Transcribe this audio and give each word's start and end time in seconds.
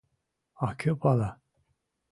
—А 0.65 0.67
кӧ 0.79 0.91
пала. 1.01 1.29